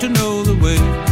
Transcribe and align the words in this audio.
to 0.00 0.08
know 0.08 0.44
the 0.44 0.54
way. 0.64 1.07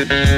I'm 0.00 0.28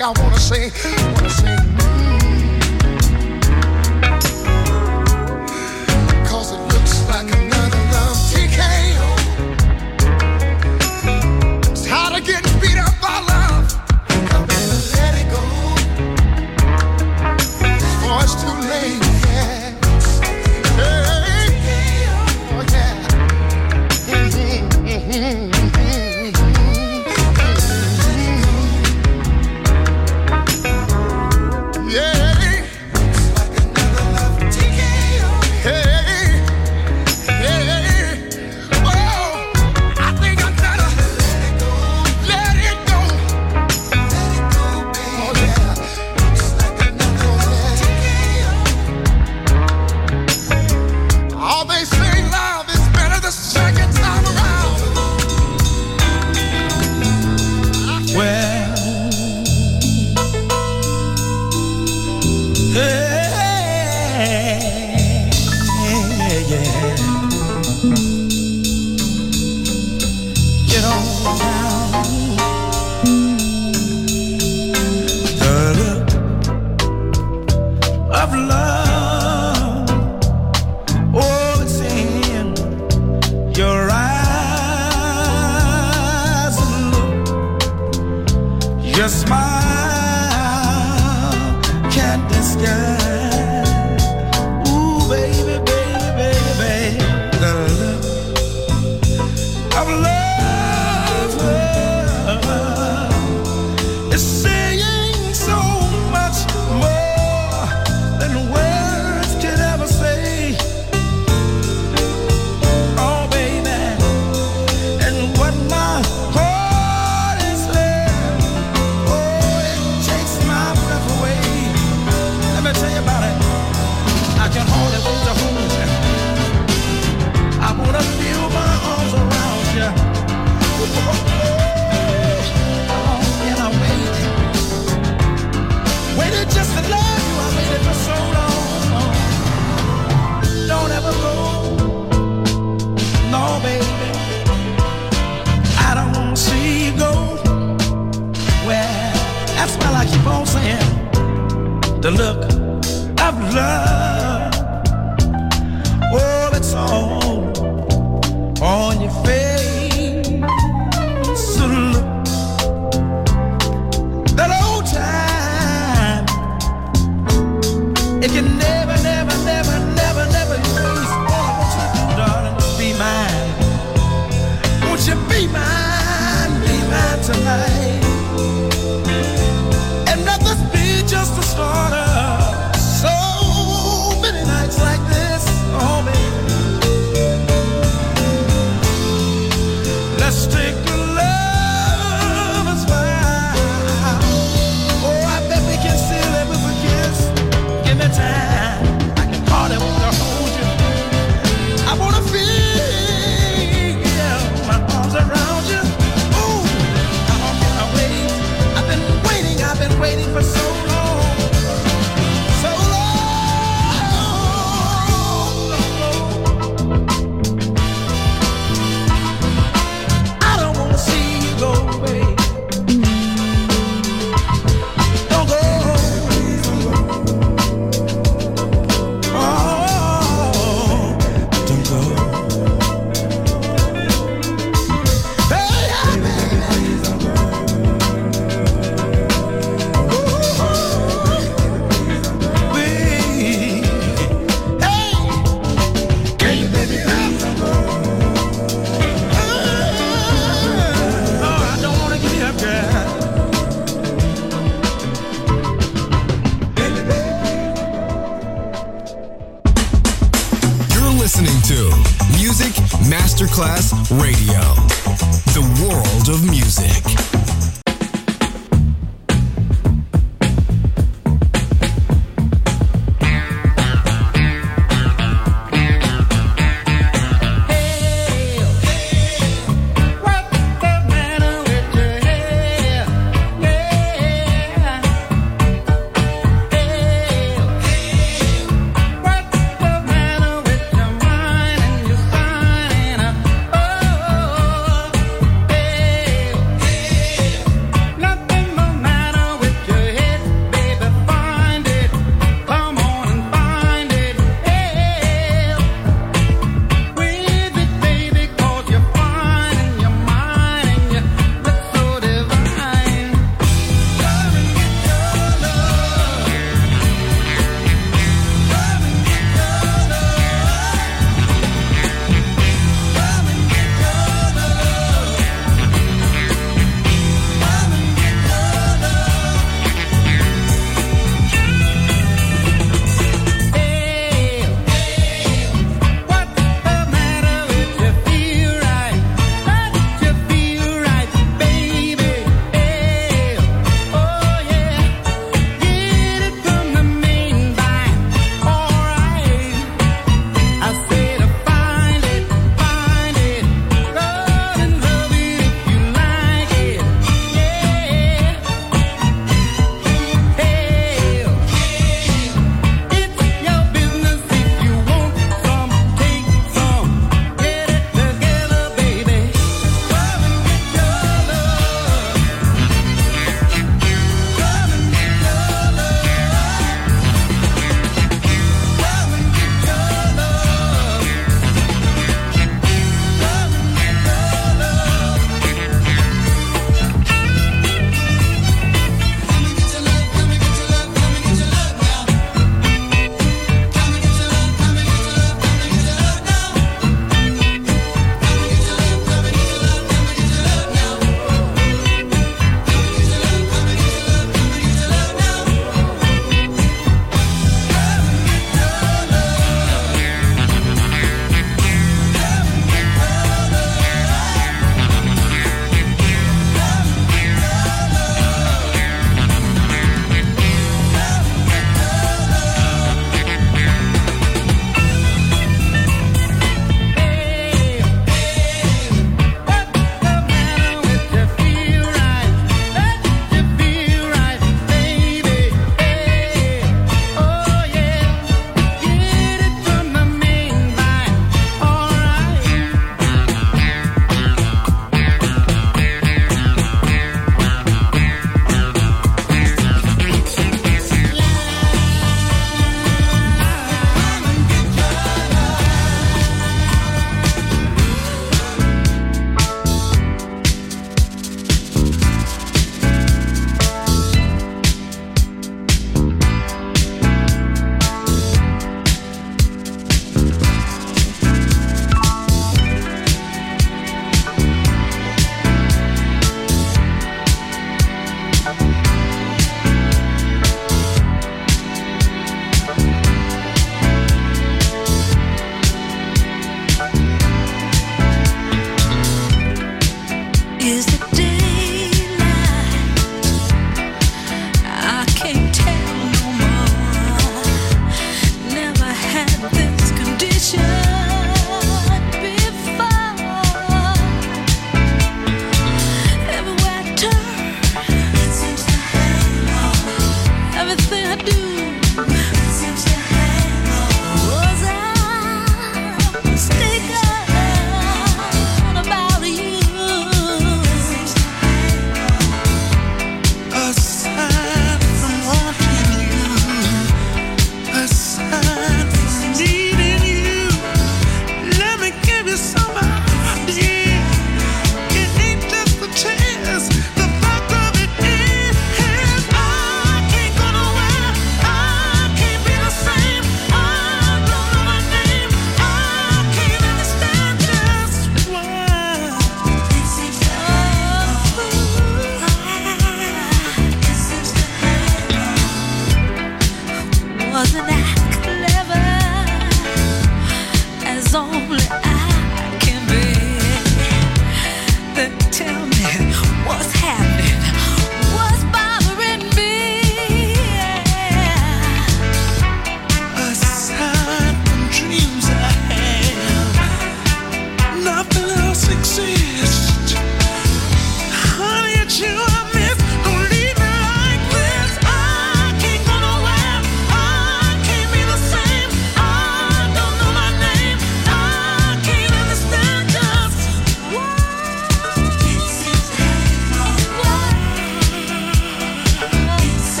like 0.00 0.18
I 0.18 0.22
wanna 0.22 0.38
say, 0.38 0.70
wanna 1.14 1.30
say, 1.30 1.85